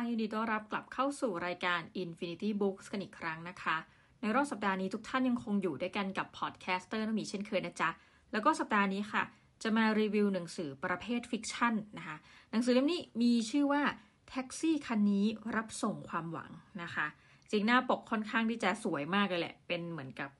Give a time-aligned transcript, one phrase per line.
[0.02, 3.76] ังยินดีต้อนรับกลับเข้าสู่รายการ Infinity Books กันอีกครั้งนะคะ
[4.20, 7.90] ในรอบสัปดาห์นี้ทุกท่านยังคงอยู่ด้วยกันกับ podcaster นมีเช่นเคยนะจ๊ะ
[8.32, 9.22] แล้วก็สัปดาห์นี้ค่ะ
[9.62, 12.16] จะมารีวิวหนังสือประเภท fiction นะคะ
[12.50, 13.82] หนังสือเล่มนี้มีชื่อว่า
[14.28, 16.50] แท็กซี่คันนี้รับส่งความหวัง
[16.82, 17.06] นะคะ
[17.50, 20.30] จริงหน้าปกค่อนข้างที่จะสวยมากเลยแหละ เป็นเหมือนกับ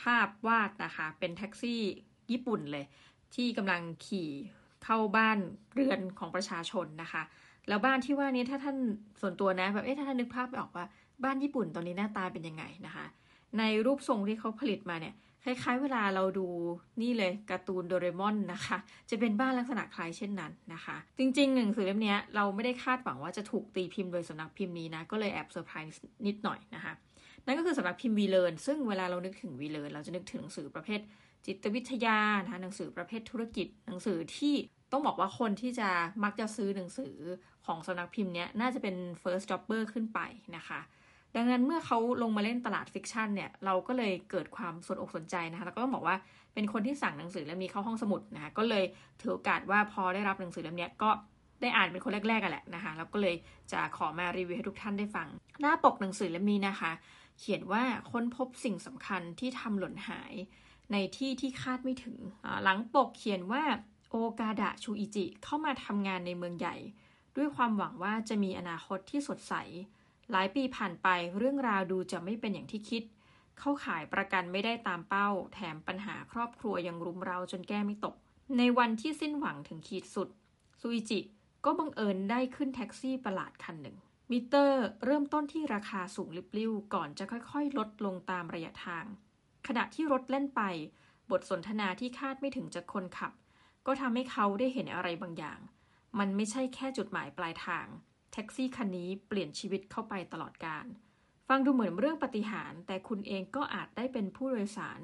[0.00, 1.80] ภาพวาดนะคะ เป็นแท็กซี่
[2.30, 2.84] ญี่ปุ่นเลย
[3.34, 4.30] ที่กำลังขี่
[4.84, 5.38] เข้าบ้าน
[5.74, 7.24] เรือนของประชาชนนะคะ
[7.68, 8.76] แล้วบ้านที่ว่านี้ถ้าท่าน
[9.20, 10.84] ส่วนตัวนะแบบเอ๊ะถ้าท่านนึกภาพไม่ออกว่า
[11.24, 13.06] บ้านญี่ปุ่นตอนนี้หน้าตาเป็นยังไงนะคะ
[13.58, 15.14] ในรูปทรงที่เขาผลิตมาเนี่ย
[15.44, 16.46] คล้ายๆ เวลาเราดู
[17.02, 18.78] นี่เลยการ์ตูนโดเรมอนนะคะ
[19.10, 26.92] จะเป็นบ้านลักษณะคล้ายเช่นนั้นนะคะ จริงๆหนังสือเล่มนี้เราไม่ได้คาดหวังว่าจะถูกตีพิมพ์โดยสำนักพิมพ์นี้นะ ก็เลยแอบเซอร์ไพรส์นิดหน่อยนะคะ
[27.46, 31.00] นั่นก็คือสำนักพิมพ์วีเลิร์นซึ่งเวลาเรานึกถึงวีเลิร์นเราจะนึกถึงหนังสือประเภท
[31.46, 34.54] จิตวิทยานะคะหนังสือประเภทธุรกิจ หนังสือที่
[34.92, 35.88] ต้องบอกว่าคนที่จะ
[36.24, 37.16] มักจะซื้อหนังสือ
[37.66, 40.20] ของสำนักพิมพ์เนี้ยน่าจะเป็น first jobber ขึ้นไป
[40.56, 40.80] นะคะ
[41.36, 46.16] ดังนั้นเมื่อเขาลงมาเล่นตลาดฟิกชันเนี่ยเราก็เลยเกิดความสนอกสนใจนะคะแล้วก็ต้องบอกว่า
[46.54, 48.84] เป็นคนที่สั่งหนังสือแล้วมีเข้าห้องสมุดนะคะก็เลย
[49.20, 51.10] ถือโอกาสว่าพอได้รับหนังสือเล่มนี้ก็
[51.62, 53.34] ได้อ่านเป็นคนแรกๆกันแหละนะคะแล้วก็เลย
[53.72, 55.28] จะขอมารีวิวให้ทุกท่านได้ฟัง
[55.60, 56.92] หน้าปกหนังสือเล่มนี้นะคะ
[57.38, 60.32] เขียนว่าค้นพบสิ่งสำคัญที่ทำหล่นหาย
[60.92, 62.16] ในที่ที่คาดไม่ถึง
[62.62, 63.62] หลังปกเขียนว่า
[64.10, 66.76] โอกาดะชูอิจิเข้ามาทำงานในเมืองใหญ่
[67.36, 69.54] ด้วยความหวังว่าจะมีอนาคตที่สดใส
[70.30, 73.02] หลายปีผ่านไปเรื่องราวดูจะไม่เป็นอย่างที่คิด
[73.58, 78.14] เข้าขายประกันไม่ได้ตามเป้า แถมปัญหาครอบครัวยังรุมเร้าจนแก้ไม่ตก
[78.58, 80.28] ในวันที่สิ้นหวังถึงขีดสุด
[80.80, 81.20] ซูอิจิ
[81.64, 83.96] ก็บังเอิญได้ขึ้นแท็กซี่ประหลาดคันหนึ่ง
[84.30, 89.04] มิเตอร์เริ่มต้นที่ราคาสูงลิบลิ่วก่อนจะค่อยๆ ลดลงตามระยะทาง
[89.66, 90.62] ขณะที่รถเล่นไป
[91.30, 93.32] บทสนทนาที่คาดไม่ถึงจากคนขับ
[93.86, 95.58] ก็ทำให้เขาได้เห็นอะไรบางอย่าง
[96.18, 97.86] มันไม่ใช่แค่จุดหมายปลายทาง
[98.32, 100.84] แท็กซี่คันนี้เปลี่ยนชีวิตเข้าไปตลอดการ
[101.48, 105.00] ฟังดูเหมือนเรื่องปฏิหาร แต่คุณเองก็อาจได้เป็นผู้โดยสาร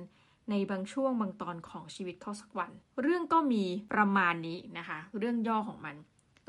[0.50, 2.70] ในบางช่วงบางตอนของชีวิตเขาสักวัน
[3.02, 5.96] เรื่องก็มีประมาณนี้นะคะ เรื่องย่อของมัน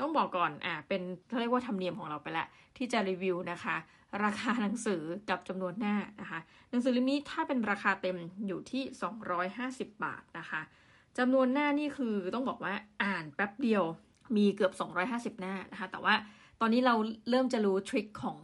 [0.00, 2.46] ต้องบอกก่อน อ่า เป็นเขาเรียกว่าธรรมเนียมของเราไปแล้ว
[2.76, 3.76] ที่จะรีวิวนะคะ
[4.24, 6.40] ราคาหนังสือกับจำนวนหน้านะคะ
[6.70, 8.82] หนังสือเล่มนี้ถ้าเป็นราคาเต็มอยู่ที่
[9.42, 10.60] 250 บาทนะคะ
[11.18, 13.84] จำนวนหน้านี่คือต้องบอกว่าอ่านแป๊บเดียว
[14.36, 14.72] มีเกือบ
[15.36, 16.14] 250 หน้านะคะ แต่ว่า
[16.60, 16.94] ตอนนี้เรา
[17.30, 18.38] เริ่มจะรู้ทริคของ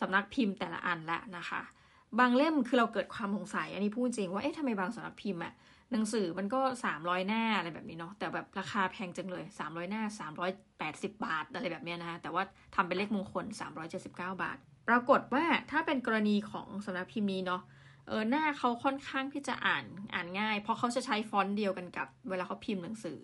[0.00, 1.62] สำนักพิมพ์แต่ละอันแล้วนะคะ
[2.18, 5.54] บางเล่มคือเราเกิดความสงสัย อันนี้พูดจริงว่า เอ๊ะทำไมบางสำนักพิมพ์อะ
[5.92, 6.60] หนังสือมันก็
[6.94, 10.02] 300 หน้าอะไรแบบนี้เนาะ แต่แบบราคาแพงจังเลย 300 หน้า
[10.58, 12.42] 380 บาทอะไรแบบนี้นะคะ แต่ว่า
[12.74, 13.44] ทำเป็นเลขมงคล
[13.94, 14.56] 379 บาท
[14.88, 17.62] ปรากฏว่าถ้าเป็นกรณีของสำนักพิมพ์นี้เนาะ
[18.08, 23.20] เออหน้าเขาค่อนข้างที่จะอ่านอ่านง่าย เพราะเขาจะใช้ฟอนต์เดียวกันกับ เวลาเขาพิมพ์หนังสือ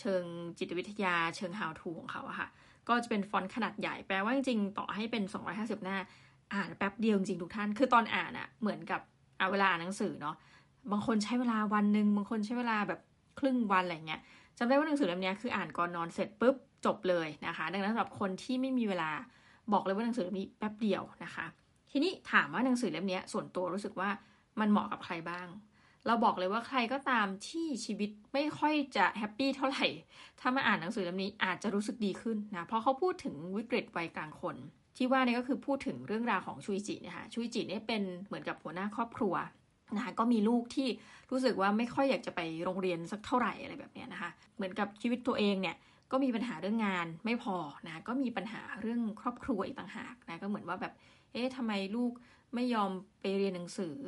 [0.00, 0.22] เชิง
[0.58, 2.48] จิตวิทยา เชิง how to ของเขาอะค่ะ
[2.88, 5.22] ก็จะเป็นฟอนต์ขนาดใหญ่แปลว่าจริงๆต่อให้เป็น
[5.54, 5.98] 250 หน้า
[6.54, 9.00] อ่านแป๊บเดียวจริงๆทุกท่านคือตอนอ่านอะเหมือนกับ
[9.38, 10.36] เอาเวลาอ่านหนังสือเนาะ
[10.90, 13.00] บางคนใช้เวลาวันหนึ่งบางคนใช้เวลาแบบ
[13.38, 14.20] ครึ่งวันอะไรเงี้ย
[14.58, 16.56] จำได้ว่าหนังสือเล่มนี้คืออ่านก่อนนอนเสร็จปุ๊บ
[16.86, 19.10] จบเลยนะคะ ดังนั้นสำหรับคนที่ไม่มีเวลา
[19.72, 21.46] บอกเลยว่าหนังสือเล่มนี้แป๊บเดียวนะคะ
[21.90, 24.10] ทีนี้ถามว่าหนังสือเล่มนี้ส่วนตัวรู้สึกว่า
[24.60, 25.46] มันเหมาะกับใครบ้าง
[26.06, 29.86] เราบอกเลยว่าใครก็ตามที่ชีวิตไม่ค่อยจะแฮปปี้เท่าไหร่
[30.40, 34.56] ถ้ามาอ่านหนังสือเล่มนี้อาจจะรู้สึกดีขึ้นนะ เพราะเขาพูดถึงวิกฤตวัยกลางคน
[34.96, 39.34] ที่ว่านี่ก็คือพูดถึงเรื่องราวของชุยจินะคะชุยจิเนี่ยเป็นเหมือนกับหัวหน้าครอบครัว
[39.96, 40.88] นะคะก็มีลูกที่
[41.30, 45.76] รู้สึกว่าไม่ค่อยอยากจะไปโรงเรียนสักเท่าไหร่อะไรแบบนี้นะคะ เหมือนกับชีวิตตัวเองเนี่ย
[46.12, 47.56] ก็มีปัญหาเรื่องงานไม่พอ
[47.88, 50.92] นะ ก็มีปัญหาเรื่องครอบครัวอีกต่างหากนะ ก็เหมือนว่าแบบ
[51.32, 52.12] เอ๊ะทำไมลูก
[52.54, 53.98] ไม่ยอมไปเรียนหนังสือ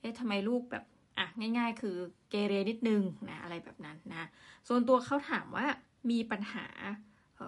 [0.00, 0.84] เอ๊ะทำไมลูกแบบ
[1.18, 1.26] อะ
[1.58, 1.96] ง่าย ๆ คือ
[2.30, 4.28] เกเรนิดนึงนะ อะไรแบบนั้นนะ
[4.68, 5.66] ส่วนตัวเขาถามว่า
[6.10, 6.66] มีปัญหา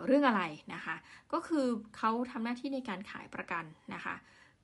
[0.06, 0.42] เรื่องอะไร
[0.74, 0.96] นะคะ
[1.32, 1.66] ก็คือ
[1.96, 3.64] เขาทำหน้าที่ในการขายประกัน
[3.94, 4.14] นะคะ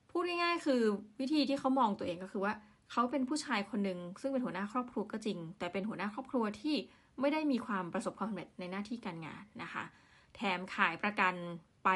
[0.09, 0.81] พูดง่ายๆ คือ
[1.19, 2.53] วิธีที่เขามองตัวเองก็คือว่า
[2.91, 6.75] เขาเป็นผู้ชายคนหนึ่งซึ่งเป็นหัวหน้าครอบครัวก็จริง แต่เป็นหัวหน้าครอบครัวที่
[7.21, 9.83] ไม่ได้มีความประสบความสำเร็จในหน้าที่การงานนะคะ
[10.35, 11.33] แถมขายประกัน
[11.85, 11.89] ไป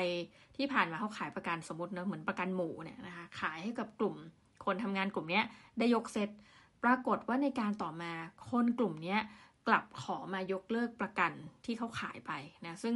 [0.57, 4.15] ที่ผ่านมาเขาขายประกันสมมติเนะเหมือนประกันหมูเนี่ยนะคะขายให้กับกลุ่ม
[4.65, 5.41] คนทำงานกลุ่มนี้
[5.79, 6.29] ได้ยกเซต
[6.83, 8.11] ปรากฏว่าในการต่อมา
[8.49, 9.17] คนกลุ่มนี้
[9.67, 11.31] กลับขอมายกเลิกประกัน
[11.65, 12.31] ที่เขาขายไป
[12.65, 12.95] นะซึ่ง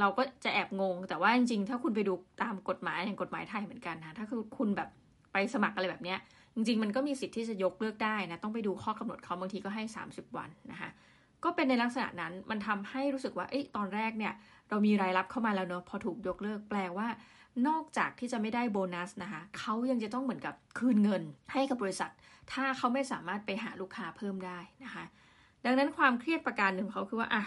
[0.00, 4.88] เราก็จะแอบงง แต่ว่าจริงๆ ถ้าคุณไปดูตามกฎหมายอย่างกฎหมายไทยเหมือนกันนะถ้าคือคุณแบบ
[5.32, 6.18] ไปสมัครอะไรแบบเนี้ย
[6.54, 10.90] จริงๆ มันก็มีสิทธิ์ที่จะยกเลิกได้นะต้องไปดูข้อกำหนดเขาบางทีก็ให้ 30 วันนะคะ
[11.44, 14.32] ก็เป็นในลักษณะนั้นมันทำให้รู้สึกว่าเอ้ตอนแรกเนี่ย
[14.68, 17.08] เรามีรายรับเข้ามาแล้วเนอะพอถูกยกเลิกแปลว่า
[17.68, 21.22] นอกจากที่จะไม่ได้โบนัสนะคะเขายังจะต้องเหมือนกับคืนเงิน
[21.52, 22.10] ให้กับบริษัท
[22.52, 25.04] ถ้าเขาไม่สามารถไปหาลูกค้าเพิ่มได้นะคะ
[25.64, 27.44] ดังนั้นความเครียดประการหนึ่งเขาคือว่าอะ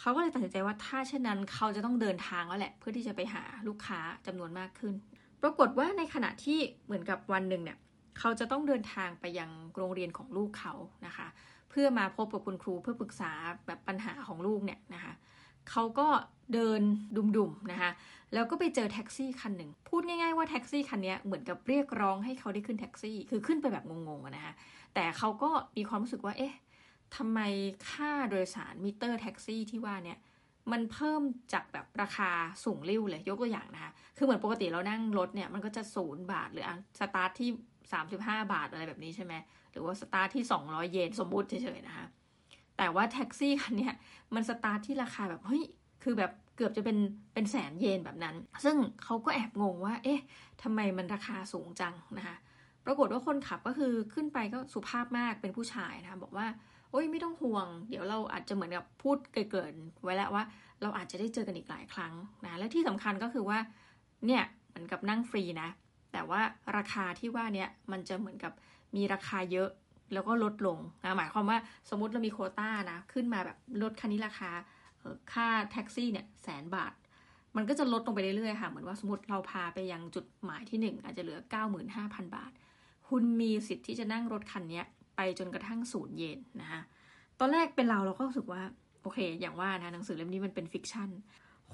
[0.00, 4.94] เขาก็เลยตัดสินใจว่าถ้าเช่นนั้นเขาจะต้องเดินทางแล้วแหละ เพื่อที่จะไปหาลูกค้าจำนวนมากขึ้น
[5.42, 7.78] ปรากฏว่าในขณะที่เหมือนกับวันหนึ่งเนี่ย
[8.18, 10.74] เขาจะต้องเดินทางไปยังโรงเรียนของลูกเขา
[11.06, 11.26] นะคะ
[11.70, 13.32] เพื่อมาพบกับคุณครูเพื่อปรึกษา
[13.66, 15.12] แบบปัญหาของลูกเนี่ยนะคะ
[15.70, 16.08] เขาก็
[16.54, 16.80] เดิน
[17.16, 17.90] ดุมๆนะคะ
[18.34, 24.54] แล้วก็ไปเจอแท็กซี่คันหนึ่ง พูดง่ายๆว่าแท็กซี่คันนี้เหมือนกับเรียกร้องให้เขาได้ขึ้นแท็กซี่ คือขึ้นไปแบบงงๆนะคะ
[24.94, 26.54] แต่เขาก็มีความรู้สึกว่าเอ๊ะ
[27.16, 27.40] ทำไม
[27.90, 30.18] ค่าโดยสารมิเตอร์แท็กซี่ที่ว่าเนี่ย
[30.72, 31.22] มันเพิ่ม
[31.52, 32.30] จากแบบราคา
[32.64, 37.50] สูงริ้วเลยยกตัวอย่างนะคะ คือเหมือนปกติเรานั่งรถเนี่ยมันก็จะศูนย์บาทหรือสตาร์ทที่
[37.92, 39.34] 35บห้าบาทอะไรแบบนี้ใช่ไหม
[39.72, 42.06] หรือว่าสตาร์ทที่200เยนสมมุติเฉยๆนะคะ
[42.76, 43.90] แต่ว่าแท็กซี่คันนี้
[44.34, 45.64] มันสตาร์ทที่ราคาแบบเฮ้ย
[46.02, 46.98] คือแบบเกือบจะเป็น
[47.34, 50.20] เป็นแสนเยนแบบนั้น ซึ่งเขาก็แอบงงว่า เอ๊ะ
[50.62, 52.36] ทำไมมันราคาสูงจังนะคะ
[52.86, 56.46] ปรากฏว่าคนขับก็คือขึ้นไปก็สุภาพมากเป็นผู้ชายนะคะบอกว่า
[56.90, 60.44] โอ้ยไม่ต้องห่วง เดี๋ยวเราอาจจะเหมือนกับพูดเกินๆไว้แล้วว่า
[60.82, 62.12] เราอาจจะได้เจอกันอีกหลายครั้ง
[62.44, 63.58] นะและที่สำคัญก็คือว่า
[64.26, 65.68] เนี่ยเหมือนกับนั่งฟรีนะ
[66.16, 66.42] แต่ว่า
[66.76, 68.52] ราคาที่ว่าเนี่ยมันจะเหมือนกับ
[68.96, 69.68] มีราคาเยอะ
[70.12, 71.58] แล้วก็ลดลงนะหมายความว่า
[71.90, 74.50] สมมติเรามีโคต้านะขึ้นมาแบบลดคันนี้ราคา
[75.32, 76.92] ค่าแท็กซี่เนี่ยแสนบาท
[77.56, 81.40] มันก็จะลดลงไปเรื่อยๆค่ะเหมือนว่าสมมติเราพาไปยังจุดหมายที่ 1 อาจจะเหลือ
[81.82, 82.52] 95,000 บาท
[83.08, 84.82] คุณมีสิทธิ์ที่จะนั่งรถคันนี้
[85.16, 86.80] ไปจนกระทั่งศูนย์เยนนะคะ
[87.40, 88.62] ตอนแรกเป็นเราเราก็รู้สึกว่า
[89.02, 91.08] โอเค อย่างว่านะหนังสือเล่มนี้มันเป็น fiction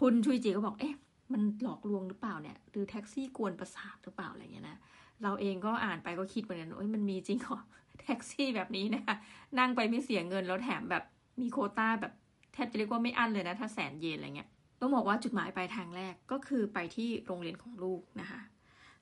[0.00, 0.94] คุณชุยจีก็บอกเอ๊ะ
[1.32, 4.78] มันหลอกลวงหรือเปล่าเนี่ย หรือแท็กซี่กวนประสาทหรือเปล่าอะไรเงี้ยนะ
[5.22, 7.58] เราเองก็อ่านไปก็คิดเหมือนกันโอ้ยมันมีจริงเหรอ
[8.02, 9.16] แท็กซี่แบบนี้นะคะ
[9.58, 11.04] นั่งไปไม่เสียเงินแล้วแถมแบบ
[11.40, 12.12] มีโคต้าแบบ
[12.52, 14.48] แทบจะเรียกว่าไม่อั้นเลยนะ ถ้าแสนเยนอะไรเงี้ย
[14.80, 18.40] ต้องบอกว่าจุดหมายปลายทางแรกก็คือไปที่โรงเรียนของลูกนะคะ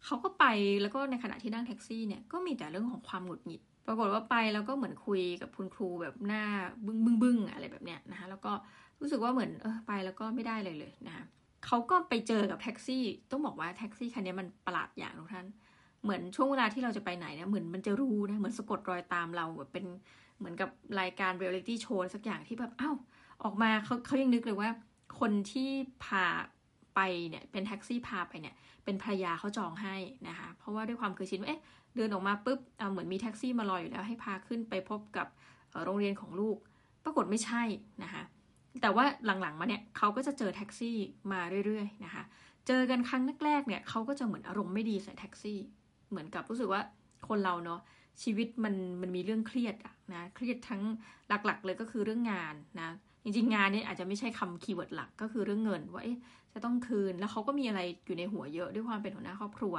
[0.04, 0.44] เขาก็ไป
[0.82, 6.42] แล้วก็ในขณะที่นั่งแท็กซี่เนี่ยก็มีแต่เรื่องของความหงุดหงิด ปรากฏว่าไปแล้วก็เหมือนคุยกับคุณครูแบบหน้า
[6.86, 8.52] บึ้งบึ้งบึ้งอะไรแบบเนี้ยนะคะแล้วก็
[9.00, 11.24] รู้สึกว่าเหมือนเออไปแล้วก็ไม่ได้เลยเลยนะคะ
[11.66, 15.46] เขาก็ไปเจอกับแท็กซี่ ต้องบอกว่าแท็กซี่คันนี้มันประหลาดอย่างทุกท่าน
[16.02, 19.86] เหมือนช่วงเวลาที่เราจะไปไหนเนี่ยเหมือนมันจะรู้นะเหมือนสะกดรอยตามเราแบบเป็น
[20.38, 20.70] เหมือนกับ
[21.00, 22.96] รายการ reality show สักอย่างที่แบบอ้าว
[23.42, 24.68] ออกมาเขาเขายังนึกเลยว่า
[25.20, 25.70] คนที่
[26.04, 26.26] พา
[26.94, 28.54] ไปเนี่ยเป็นแท็กซี่พาไปเนี่ย
[28.84, 29.96] เป็นภรรยาเขาจองให้
[30.28, 31.62] นะคะ เพราะว่าด้วยความเคยชินว่าเอ๊ะ
[31.96, 32.60] เดินออกมาปุ๊บ
[32.90, 35.26] เหมือนมีแท็กซี่มารออยู่แล้วให้พาขึ้นไปพบกับ
[35.84, 36.56] โรงเรียนของลูก
[37.04, 37.62] ปรากฏไม่ใช่
[38.02, 38.22] นะคะ
[38.82, 40.96] แต่ว่าหลังๆมาเนี่ยเขาก็จะเจอแท็กซี่
[41.32, 42.24] มาเรื่อยๆนะคะ
[42.66, 45.58] เจอกันครั้งแรกๆเนี่ยเขาก็จะเหมือนอารมณ์ไม่ดีใส่แท็กซี่
[46.10, 46.82] เหมือนกับรู้สึกว่า
[47.28, 47.80] คนเราเนาะ
[48.22, 50.82] ชีวิตมันมันมีเรื่องเครียดอะนะเครียดทั้ง
[51.28, 52.90] หลักๆ เลยก็คือเรื่องงานนะ
[53.24, 56.02] จริงๆงานเนี้อาจจะไม่ใช่คำคีย์เวิร์ดหลักก็คือเรื่องเงินว่า
[56.54, 59.74] จะต้องคืนแล้วเขาก็มีอะไรอยู่ในหัวเยอะด้วยความเป็นหัวหน้าครอบครัว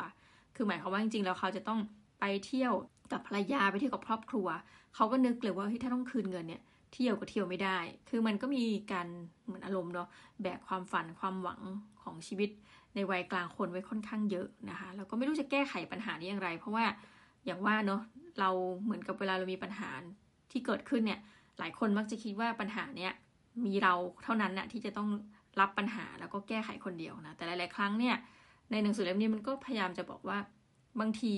[0.56, 1.80] คือหมายความว่าจริงๆแล้วเขาจะต้อง
[2.20, 2.74] ไปเที่ยว
[3.12, 4.48] กับภรรยาไปเที่ยวกับครอบครัว
[4.96, 6.62] เขาก็นึกเลยว่าถ้าต้องคืนเงินเนี่ย
[6.94, 7.78] เที่ยวก็เที่ยวไม่ได้
[8.10, 9.08] คือมันก็มีการ
[9.46, 10.08] เหมือนอารมณ์เนาะ
[10.42, 11.62] แบกความฝันความหวัง
[12.04, 12.50] ของชีวิต
[12.96, 16.86] ในวัยกลางคนไว้ค่อนข้างเยอะนะคะแล้วก็ไม่รู้จะแก้ไขปัญหานี้อย่างไร เพราะว่า
[17.46, 18.02] อย่างว่าเนาะ
[18.40, 18.50] เรา
[18.84, 19.90] เหมือนกับเวลาเรามีปัญหา
[20.52, 21.20] ที่เกิดขึ้นเนี่ย
[21.60, 23.12] หลายคนมักจะคิดว่าปัญหาเนี้ย
[23.66, 25.10] มีเราเท่านั้นนะที่จะต้อง
[25.60, 28.16] รับปัญหาแล้วก็แก้ไขคนเดียวนะแต่หลาย ๆ ครั้งเนี่ย
[28.72, 30.38] ในหนังสือเล่มนี้มันก็พยายามจะบอกว่า
[31.00, 31.34] บางที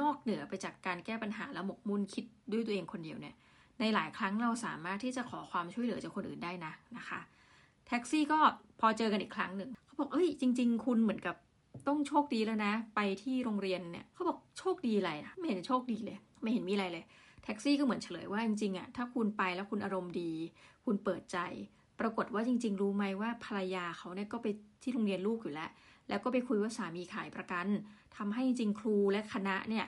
[0.00, 3.34] นอกเหนือไปจากการแก้ปัญหาแล้วหมกมุ่นคิดด้วยตัวเองคนเดียวเนี่ย
[3.80, 7.20] ในหลายครั้งเราสามารถที่จะขอความช่วยเหลือจากคนอื่นได้นะนะคะ
[7.86, 8.38] แท็กซี่ก็
[8.80, 11.36] พอเจอกันอีกครั้งหนึ่งเขาบอกเอ้ยจริง ๆ คุณเหมือนกับ
[11.88, 17.04] ต้องโชคดีแล้วนะ ไปที่โรงเรียนเนี่ยเขาบอกโชคดีอะไรนะไม่เห็นโชคดีเลย ไม่เห็นมีอะไรเลย
[17.44, 20.32] แท็กซี่ก็เหมือนเฉลยว่าจริงๆอะถ้าคุณไปแล้วคุณอารมณ์ดี
[20.84, 21.38] คุณเปิดใจ
[22.00, 24.46] ปรากฏว่าจริง ๆ รู้ไหมว่าภรรยาเขาเนี่ยก็ไป
[24.82, 25.70] ที่โรงเรียนลูกอยู่แล้ว
[26.08, 27.66] แล้วก็ไปคุยว่าสามีขายประกัน
[28.16, 29.86] ทำให้จริงครูและคณะเนี่ย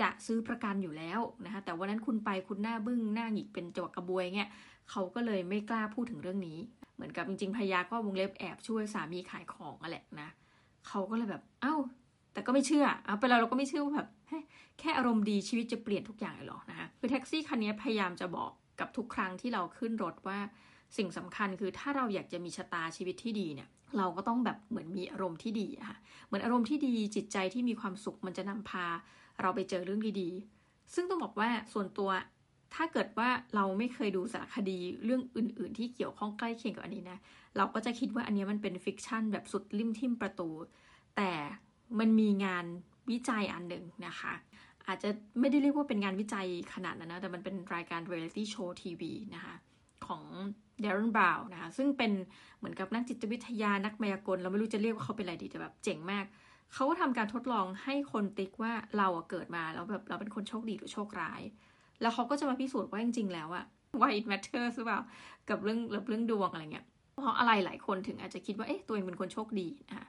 [0.00, 4.50] จะซื้อประกันอยู่แล้วนะคะแต่วันนั้นคุณไปคุณหน้าบึ้งหน้าหงิกเป็นจวกกระบวยเงี้ย
[4.90, 6.58] เขาก็เลยไม่กล้าพูดถึงเรื่องนี้
[6.96, 10.28] เหมือนกับจริงๆภรรยาก็วงเล็บแอบช่วยสามีขายของอะแหละนะ
[10.88, 11.74] เขาก็เลยแบบเอ้า
[12.32, 14.08] แต่ก็ไม่เชื่อเอาไปเราเราก็ไม่เชื่อว่าแบบ
[14.78, 18.50] แค่อารมณ์ดีชีวิตจะเปลี่ยนทุกอย่างเลยหรอนะคะคือแท็กซี่คันนี้พยายามจะบอก
[18.80, 20.38] กับทุกครั้งที่เราขึ้นรถว่า
[20.96, 28.86] สิ่งสำคัญคือถ้าเราอยากจะมีชะตาชีวิตที่ดีเนี่ยเราก็ต้องแบบเหมือนมีอารมณ์ที่ดีอะค่ะเหมือนอารมณ์ที่ดีจิตใจที่มีความสุขมันจะนำพา
[29.40, 32.10] เราไปเจอเรื่องดีๆ ซึ่งต้องบอกว่าส่วนตัว
[32.74, 37.18] ถ้าเกิดว่าเราไม่เคยดูสารคดีเรื่องอื่น ๆ ที่เกี่ยวข้องใกล้เคียงกับอันนี้นะ
[37.56, 40.50] เราก็จะคิดว่าอันนี้มันเป็น fiction แบบสุดลิ่มทิ่มประตู
[41.16, 41.30] แต่
[41.98, 42.64] มันมีงาน
[43.10, 44.34] วิจัยอันหนึ่งนะคะ
[44.86, 45.08] อาจจะ
[45.40, 49.54] ไม่ได้เรียกว่าเป็นงานวิจัยขนาดนั้นนะ แต่มันเป็นรายการเรียลิตี้โชว์ทีวีนะคะ
[50.06, 50.22] ของ
[50.80, 52.12] Derren Brown นะคะ ซึ่งเป็น
[52.58, 56.24] เหมือนกับนักจิตวิทยานักมายากล เราไม่รู้จะเรียกว่าเขาเป็นอะไรดีแต่แบบเจ๋งมาก
[56.74, 61.40] เขาก็ทำการทดลองให้คนติ๊กว่าเราเกิดมาแล้วแบบเราเป็นคนโชคดีหรือโชคร้าย
[62.00, 63.64] แล้วเขาก็จะมาพิสูจน์ว่าจริงๆแล้วอะ
[64.00, 65.00] why it matters หรือเปล่า
[65.48, 66.86] กับเรื่องเรื่องดวงอะไรเงี้ย
[67.20, 70.08] เพราะอะไรหลายคนถึงอาจจะคิดว่าเอ๊ะตัวเองเป็นคนโชคดีนะคะ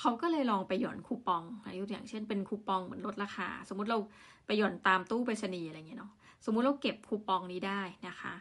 [0.00, 1.42] เขาก็เลยลองไปหย่อนคูปอง
[1.78, 3.98] ยกอย่างเช่นเป็นคูปองเหมือนลดราคา สมมุติเรา
[4.46, 6.12] ไปหย่อนตามตู้ไปรษณีย์อะไรเงี้ยเนาะ
[6.44, 8.34] สมมุติเราเก็บคูปองนี้ได้นะคะ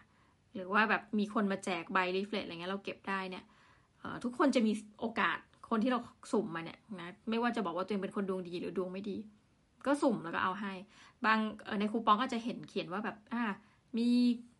[0.53, 3.43] หรือว่าแบบมีคนมาแจกใบลิฟลตอะไรเงี้ยเราเก็บได้เนี่ย
[4.23, 5.37] ทุกคนจะมีโอกาส
[5.69, 5.99] คนที่เรา
[6.31, 9.17] สุ่มมาเนี่ยนะไม่ว่าจะบอกว่าตัวเองเป็นคนดวงดีหรือดวงไม่ดี
[9.85, 10.73] ก็สุ่มแล้วก็เอาให้
[11.25, 11.39] บาง
[11.79, 13.43] ในคูปองก็จะเห็นเขียนว่าแบบอ่า
[13.97, 14.09] มี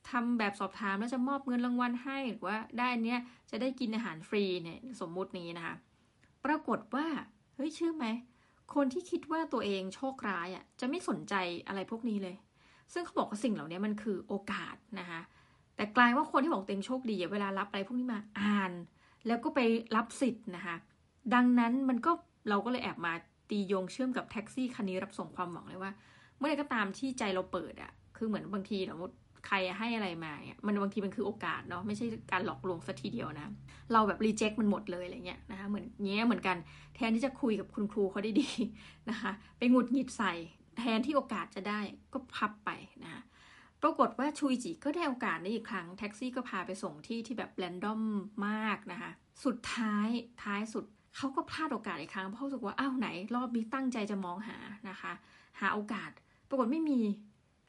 [0.10, 3.20] ทำแบบสอบถามแล้วจะมอบเงินรางวัลให้หรือว่าได้เนี้ย
[3.52, 5.76] จะได้กินอาหารฟรีเนี่ยสมมุตินี้นะคะ
[6.46, 7.06] ปรากฏว่า
[7.56, 8.06] เฮ้ยเชื่อไหม
[8.76, 11.34] คนที่คิดว่าตัวเองโชคร้ายอะจะไม่สนใจ
[11.68, 12.36] อะไรพวกนี้เลย
[12.94, 15.22] ซึ่งเขาบอกว่าสิ่งเหล่านี้มันคือโอกาสนะคะ
[15.76, 18.72] แต่กลายว่าคนที่บอกตัวเองโชคดีเวลารับอะไรพวกนี้มาอ่าน
[19.28, 19.60] แล้วก็ไป
[19.96, 20.76] รับสิทธิ์นะคะ
[21.34, 22.12] ดังนั้นมันก็
[22.50, 23.14] เราก็เลยแอบมา
[23.50, 25.92] ตีโยงเชื่อมกับแท็กซี่คันนี้รับส่งความหวังเลยว่า
[26.38, 29.16] เมื่อไรก็ตามที่ใจเราเปิดอะคือเหมือนบางทีสมมติ
[29.48, 33.52] ใครให้อะไรมาเนี่ยมันบางทีมันคือโอกาสเนาะไม่ใช่การหลอกลวงสัทีเดียวนะ
[33.94, 36.58] เราแบบรีเจ็คมันหมดเลยอะไรเงี้ยนะคะเหมือนเงี้ยเหมือนกัน
[36.96, 38.50] แทนที่จะคุยกับคุณครูเขาได้ดี
[39.10, 40.34] นะคะไปหงุดหงิดใส่
[40.78, 41.80] แทนที่โอกาสจะได้
[42.14, 42.70] ก็พับไป
[43.04, 43.22] นะะ
[43.84, 48.02] ปรากฏว่าชุยจิก็ได้โอกาสนี้อีกครั้งแท็กซี่ก็พาไปส่งที่ที่แบบแรนดอม
[48.48, 49.12] มากนะคะ
[49.46, 50.08] สุดท้าย
[50.44, 50.86] ท้ายสุด
[51.18, 54.58] เขาก็พลาดโอกาสอีกครั้งเพราะรู้สึกว่าอ้าวไหน รอบนี้ตั้งใจจะมองหา
[54.90, 55.14] นะคะ
[55.60, 56.12] หาโอกาส
[56.50, 57.02] ปรากฏไม่มี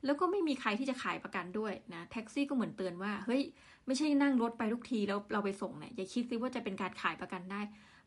[0.04, 3.42] แล้วก็ไม่มีใครที่จะขายประกันด้วยนะแท็กซี่ก็เหมือนเตือนว่าเฮ้ย
[3.86, 7.60] ไม่ใช่นั่งรถไปทุกทีแล้วเราไปส่งเนี่ยอย่าคิดซิว่าจะเป็นการขายประกันได้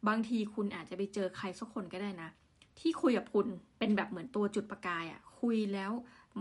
[0.08, 2.30] บางทีคุณอาจจะไปเจอใครสักคนก็ได้นะ
[2.80, 3.48] ที่คุยกับคุณ
[3.80, 5.92] เป็นแบบเหมือนตัวจุดประกายอะ่ะคุยแล้ว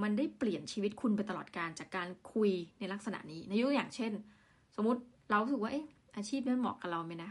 [0.02, 4.12] มันได้เปลี่ยนชีวิตคุณไปตลอดการจากการคุยในลักษณะนี้ในยกอย่างเช่น
[4.76, 7.30] สมมติเราสึกว่าเอ๊ะอาชีพนั้นเหมาะกับเราไหมนะ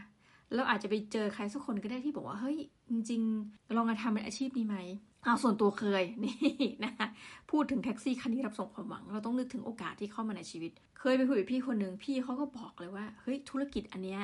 [0.54, 2.58] เราอาจจะไปเจอใครสักคนก็ได้ที่บอกว่าเฮ้ย
[2.90, 4.76] จริงๆลองมาทำเป็นอาชีพนี้ไหม
[5.24, 6.36] เอาส่วนตัวเคยนี่
[6.84, 7.06] นะคะ
[7.50, 14.20] พูดถึงแท็กซี่คันนี้รับส่งความหวัง เราต้องนึกถึงโอกาสที่เข้ามาในชีวิต เคยไปคุยกับพี่คนหนึ่งพี่เขาก็บอกเลยว่าเฮ้ยธุรกิจอันเนี้ย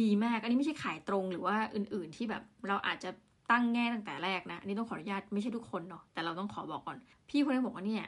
[0.00, 3.10] ดีมาก อันนี้ไม่ใช่ขายตรงหรือว่าอื่นๆที่แบบเราอาจจะ
[3.50, 8.04] ตั้งแง่ตั้งแต่แรกนะอันนี้ต้องขออนุญาตไม่ใช่ทุกคนเนาะแต่เราต้องขอบอกก่อน พี่คนนี้บอกว่าเนี่ย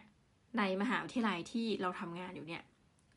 [0.58, 2.62] ในมหาวิทยาลัยที่เราทำงานอยู่เนี่ย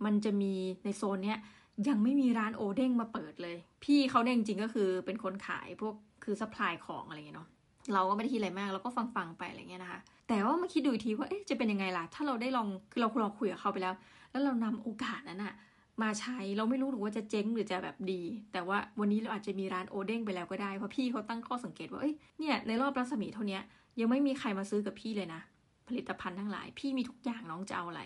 [0.06, 0.54] มันจะมี
[0.84, 1.40] ในโซนเนี้ย
[1.88, 7.50] ยังไม่มีร้านโอเด้งมาเปิดเลย พี่เขาเนี่ยจริงๆก็คือเป็นคนขายพวกคือ supply ของอะไรเงี้ยเนาะ
[7.94, 13.94] เราก็ไม่ได้คิดอะไรมากเราก็ฟังๆไปอะไรเงี้ยนะคะ แต่ว่ามาคิดดูทีว่าเอ๊ะจะเป็นยังไงล่ะ ถ้าเราได้ลองคือเราลองคุยกับเขาไปแล้ว
[14.32, 15.54] แล้วเรานำโอกาสนั้นอะ
[16.02, 23.60] มาใช้เราไม่รู้หรือว่าจะเจ๊งหรือจะแบบดี แต่ว่าวันนี้เราอาจจะมีร้านโอเด้งไปแล้วก็ได้เพราะพี่เขาตั้งข้อสังเกตว่าเอ้ยเนี่ยในรอบรัศมีเท่านี้
[24.00, 25.42] ยังไม่มีใครมาซื้อกับพี่เลยนะ
[25.88, 28.02] ผลิตภัณฑ์ทั้งหลาย พี่มีทุกอย่างน้องจะเอาอะไร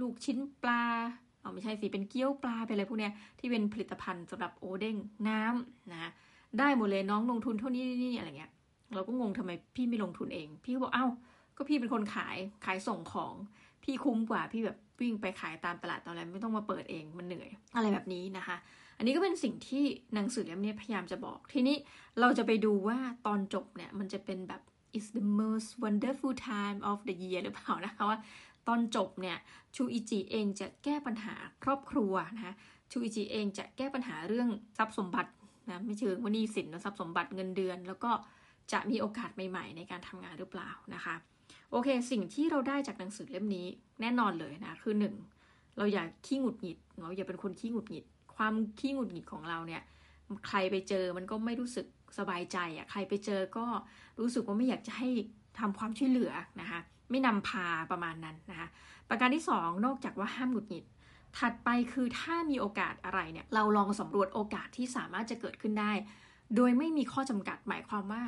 [0.00, 0.82] ลูกชิ้นปลา
[1.42, 4.96] เอาไม่ใช่สิเป็นเกี๊ยวปลาไปเลยพวกเนี้ยที่เป็นผลิตภัณฑ์สำหรับโอเด้ง
[5.28, 6.10] น้ำนะ
[6.58, 8.52] ได้หมดเลยน้องลงทุนเท่านี้นี่อะไรเงี้ย
[8.94, 11.06] เราก็งงทำไมพี่ไม่ลงทุนเอง พี่บอกเอ้า
[11.56, 13.34] ก็พี่เป็นคนขายขายส่งของ
[13.84, 18.56] พี่คุ้มกว่าพี่แบบวิ่งไปขายตามตลาดตอนแรกไม่ต้องมาเปิดเองมันเหนื่อยอะไรแบบนี้นะคะ
[18.98, 19.84] อันนี้ก็เป็นสิ่งที่
[20.14, 21.76] หนังสือเล่มนี้พยายามจะบอก ทีนี้
[22.20, 24.62] เราจะไปดูว่าตอนจบเนี่ยมันจะเป็นแบบ
[24.98, 28.18] is the most wonderful time of the year หรือเปล่านะคะว่า
[28.68, 29.38] ตอนจบเนี่ย
[29.76, 32.54] ชูอิจิเองจะแก้ปัญหาครอบครัวนะคะ
[32.90, 35.30] ชูอิจิเองจะแก้ปัญหาเรื่องทรัพย์สมบัติ
[35.68, 38.10] นะไม่เชิงว่านี่สินทรัพย์สมบัติเงินเดือน แล้วก็
[38.72, 41.14] จะมีโอกาสใหม่ๆ ในการทำงานหรือเปล่านะคะ
[41.70, 43.66] โอเค สิ่งที่เราได้จากหนังสือเล่มนี้
[44.00, 45.14] แน่นอนเลยนะคือหนึ่ง
[45.76, 48.04] เราอย่าขี้หงุดหงิดเราอย่าเป็นคนขี้หงุดหงิด
[48.36, 49.82] ความขี้หงุดหงิดของเราเนี่ย
[50.48, 51.86] ใครไปเจอมันก็ไม่รู้สึก
[52.18, 53.64] สบายใจอะ่ะใครไปเจอก็
[54.20, 55.08] รู้สึกว่าไม่อยากจะให้
[55.58, 56.80] ทำความช่วยเหลือนะคะ
[57.12, 58.68] ไม่นำพาประมาณนั้นนะคะ
[59.08, 60.84] ประการที่ 2 นอกจากว่าห้ามหงุดหงิด
[61.38, 65.92] ถัดไปคือถ้ามีโอกาสอะไรเนี่ยเราลองสำรวจโอกาสที่สามารถจะเกิดขึ้นได้
[66.56, 68.22] โดยไม่มีข้อจำกัดหมายความว่า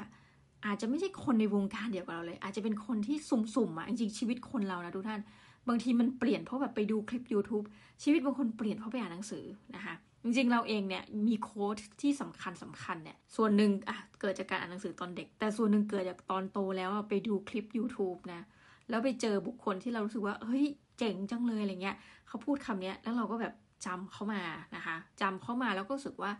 [0.66, 5.20] อาจจะไม่ใช่คนในวงการเดียวกับเราเลย อาจจะเป็นคนที่สุ่มๆอะจริงๆชีวิตคนเรานะทุกท่าน
[5.68, 7.64] บางทีมันเปลี่ยนเพราะแบบไปดูคลิป YouTube
[8.02, 9.44] ชีวิตบางคนเปลี่ยนเพราะไปอ่านหนังสือ
[9.76, 18.42] นะคะจริงๆเราเองเนี่ยมีโค้ดที่สำคัญสำคัญเนี่ยส่วนหนึ่งอะเกิดจากการอ่านหนังสือตอนเด็ก แต่ส่วนหนึ่งเกิดจากตอนโตแล้วไปดูคลิป YouTube นะ
[18.88, 20.64] แล้วไปเจอบุคคลที่เรารู้สึกว่าเฮ้ย
[20.98, 21.96] เจ๋งจังเลยอะไรเงี้ย
[22.28, 23.54] เขาพูดคำนี้แล้วเราก็แบบ
[23.86, 24.42] จำเขามา
[24.76, 26.32] นะคะจำเขามาแล้วก็รู้สึกว่า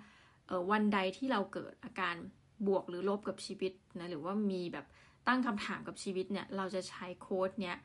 [0.47, 2.15] เออวันใดที่เราเกิดอาการ
[2.67, 4.87] บวกหรือลบกับชีวิตนะหรือว่ามีแบบ
[5.29, 7.77] ตั้งคำถามกับชีวิตเนี่ยเราจะใช้โค้ดเนี้ย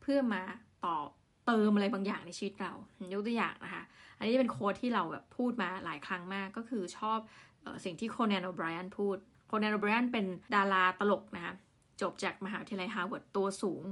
[0.00, 0.42] เพื่อมา
[0.86, 1.08] ตอบ
[1.46, 2.72] เติมอะไรบางอย่างในชีวิตเรา
[3.12, 3.84] ยกตัวอย่างนะคะ
[4.18, 7.18] อันนี้เป็น quote ที่เราแบบพูดมาหลายครั้งมากก็คือชอบ
[7.64, 9.16] ออสิ่งที่ Conan O'Brien พูด
[9.48, 11.54] Conan O'Brien เป็นดาราตลกนะคะ
[12.02, 13.84] จบจากมหาวิทยาลัยฮาร์วาร์ดตัวสูง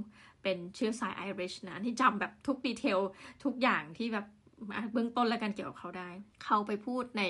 [0.43, 2.99] เป็นเชื้อสายไอริชนะที่จำแบบทุก detail
[3.45, 4.27] ทุกอย่างที่แบบ
[4.93, 6.11] เบื้องต้นแล้วกันเกี่ยวกับเขาได้
[6.45, 7.23] เขาไปพูดใน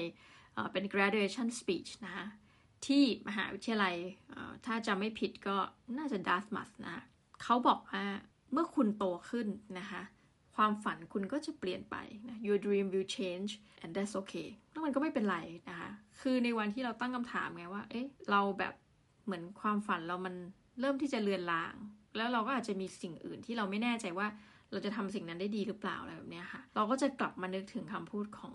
[0.72, 2.26] เป็น graduation speech นะคะ
[2.86, 3.94] ที่มหาวิทยาลัย
[4.66, 5.56] ถ้าจะไม่ผิดก็
[5.98, 6.96] น่าจะ Dartmouth นะ
[7.42, 8.04] เขาบอกว่า
[8.52, 9.46] เมื่อคุณโตขึ้น
[9.78, 10.02] นะคะ
[10.56, 11.96] ความฝันคุณก็จะเปลี่ยนไป
[12.28, 13.50] นะ your dream will change
[13.82, 15.90] and that's okay แล้วมันก็ไม่เป็นไรนะคะ
[16.20, 18.74] คือในวันที่เราตั้งคำถามไงว่า เอ๊ะ เราแบบ
[19.24, 20.34] เหมือนความฝันเรามัน
[20.80, 21.74] เริ่มที่จะเลือนลาง
[22.16, 24.26] แล้วเราก็อาจจะมีสิ่งอื่นที่เราไม่แน่ใจว่า
[24.72, 28.54] เราจะทำสิ่งนั้นได้ดีหรือเปล่าอะไรแบบนี้ค่ะ เราก็จะกลับมานึกถึงคำพูดของ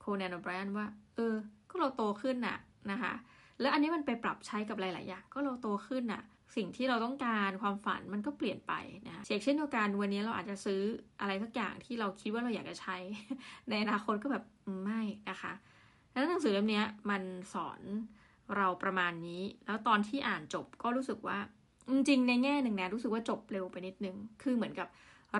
[0.00, 1.34] โคนันแบรนว่า เออ
[1.70, 2.58] ก็เราโตขึ้นน่ะ
[2.90, 3.12] นะคะ
[3.60, 6.22] แล้วอันนี้มันไปปรับใช้กับหลาย ๆ อย่าง ก็เราโตขึ้นน่ะ
[6.56, 8.72] สิ่งที่เราต้องการความฝันมันก็เปลี่ยนไป
[9.06, 10.80] นะเช่นเดียวกันวันนี้เราอาจจะซื้อ
[11.20, 12.96] อะไรสักอย่างที่เราคิดว่าเราอยากจะใช้
[13.68, 14.44] ในอนาคตก็แบบ
[14.82, 15.52] ไม่นะคะ
[16.12, 17.22] แล้วหนังสือเล่มนี้มัน
[17.54, 17.80] สอน
[18.56, 21.38] เราประมาณนี้ แล้วตอนที่อ่านจบก็รู้สึกว่า
[21.90, 24.88] จริงในแง่หนึ่งนะรู้สึกว่าจบเร็วไปนิดนึง คือเหมือนกับ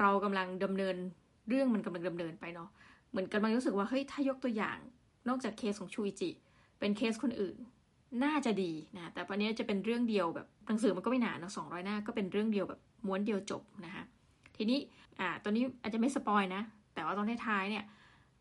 [0.00, 0.96] เรากำลังดำเนิน
[1.48, 2.68] เรื่องมันกำลังดำเนินไปเนาะ
[3.10, 4.78] เหมือนกำลังรู้สึกว่าเฮ้ยถ้ายกตัวอย่าง
[5.28, 6.30] นอกจากเคสของชูอิจิ
[6.78, 7.56] เป็นเคสคนอื่น
[8.24, 14.04] น่าจะดีนะแต่อันนี้จะเป็นเรื่องเดียวแบบหนังสือมันก็ไม่หนานะสองร้อยหน้าก็เป็นเรื่องเดียวแบบม้วนเดียวจบนะคะ
[14.56, 14.78] ทีนี้
[15.20, 16.62] อ่าตอนนี้อาจจะไม่ spoil นะ
[16.94, 17.84] แต่ว่าตอนท้ายๆเนี่ย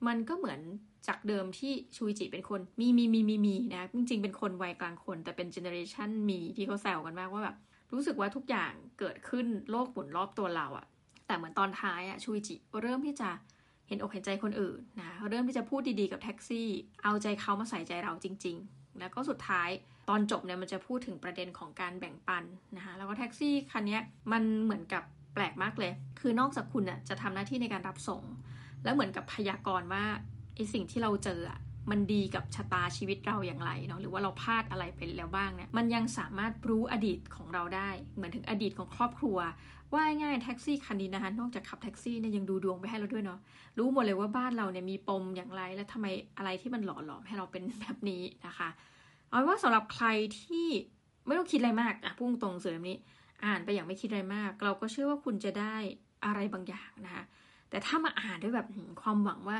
[0.07, 0.59] มันก็เหมือน
[1.07, 7.55] จากเดิมที่ชูอิจิเป็นคน me me me me me นะ จริงๆ เป็นคนวัยกลางคน แต่เป็น generation me ที่เขาแซวกันมากว่าแบบ
[7.93, 10.85] รู้สึกว่าทุกอย่างเกิดขึ้นโลกหมุนรอบตัวเราอะ
[11.27, 13.29] แต่เหมือนตอนท้ายอะชูอิจิเริ่มที่จะ
[13.87, 16.69] เห็นอกเห็นใจคนอื่นนะเริ่มที่จะพูดดีๆกับแท็กซี่
[17.03, 19.69] เอาใจเขามาใส่ใจเราจริง ๆ แล้วก็สุดท้าย
[20.09, 22.43] ตอนจบเนี่ยมันจะพูดถึงประเด็นของการแบ่งปัน
[22.77, 23.99] นะคะแล้วก็แท็กซี่คันนี้
[24.31, 28.21] มันเหมือนกับแปลกมากเลย คือนอกจากคุณอะจะทำหน้าที่ในการรับส่ง
[28.83, 30.05] แล้วเหมือนกับพยากรณ์ว่า
[30.55, 31.59] ไอสิ่งที่เราเจออะ
[31.91, 39.37] มันดีกับชะตาชีวิตเราอย่างไรเนาะหรือว่าเราพลาดอะไรไปแล้วบ้างเนี่ยมันยังสามารถรู้อดีตของเราได้ เหมือนถึงอดีตของครอบครัว
[39.93, 43.39] ว่าง่ายแท็กซี่คันนี้นะคะนอกจากขับแท็กซี่เนี่ยยังดูดวงไปให้เราด้วยเนาะ
[43.77, 48.69] รู้หมดเลยว่าบ้านเราเนี่ยมีปมอย่างไร และทำไมอะไรที่มันหล่อหลอมให้เราเป็นแบบนี้นะคะ
[49.29, 50.07] เอาว่าสำหรับใคร
[50.41, 50.67] ที่
[51.25, 52.97] ไม่ต้องคิดอะไรมากอะพุ่งตรงเสือแบบนี้
[53.45, 55.75] อ่านไปอย่างไม่คิดอะไรมาก เราก็เชื่อว่าคุณจะได้
[56.25, 57.23] อะไรบางอย่างนะคะ
[57.73, 58.67] แต่ถ้ามาอ่านด้วยแบบ
[59.01, 59.57] ความหวังว่า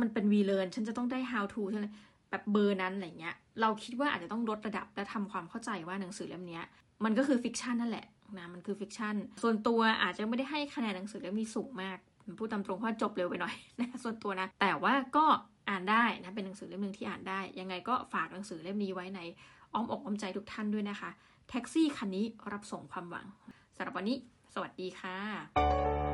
[0.00, 1.86] มันเป็นวีเลนฉันจะต้องได้ how to ใช่ไหม
[2.30, 6.60] แบบเบอร์นั้นอะไรเงี้ย เราคิดว่าอาจจะต้องลดระดับและทำความเข้าใจว่าหนังสือเล่มนี้
[7.04, 8.06] มันก็คือ fiction นั่นแหละ
[8.38, 11.98] นะมันคือ fiction ส่วนตัวอาจจะไม่ได้ให้คะแนนหนังสือเล่มนี้สูงมาก
[12.38, 15.26] พูดตามตรงว่าจบเร็วไปหน่อยนะส่วนตัวนะ แต่ว่าก็
[15.68, 19.20] อ่านได้นะเป็นหนังสือเล่มหนึ่งที่อ่านได้ ยังไงก็ฝากหนังสือเล่มนี้ไว้ใน
[19.72, 21.10] อ้อมอกอ้อมใจทุกท่านด้วยนะคะ
[21.50, 23.26] แท็กซี่คันนี้รับส่งความหวัง
[23.76, 24.16] สำหรับวันนี้
[24.54, 26.11] สวัสดีค่ะ